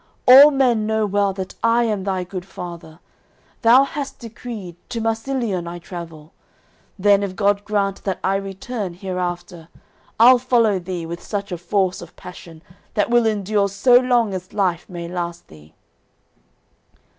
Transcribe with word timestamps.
All 0.27 0.49
men 0.49 0.87
know 0.87 1.05
well 1.05 1.31
that 1.33 1.53
I 1.61 1.83
am 1.83 2.03
thy 2.05 2.23
goodfather; 2.23 2.97
Thou 3.61 3.83
hast 3.83 4.17
decreed, 4.17 4.75
to 4.89 4.99
Marsiliun 4.99 5.67
I 5.67 5.77
travel. 5.77 6.33
Then 6.97 7.21
if 7.21 7.35
God 7.35 7.63
grant 7.65 8.03
that 8.03 8.19
I 8.23 8.37
return 8.37 8.95
hereafter, 8.95 9.67
I'll 10.19 10.39
follow 10.39 10.79
thee 10.79 11.05
with 11.05 11.21
such 11.21 11.51
a 11.51 11.55
force 11.59 12.01
of 12.01 12.15
passion 12.15 12.63
That 12.95 13.11
will 13.11 13.27
endure 13.27 13.69
so 13.69 13.95
long 13.95 14.33
as 14.33 14.53
life 14.53 14.89
may 14.89 15.07
last 15.07 15.49
thee." 15.49 15.75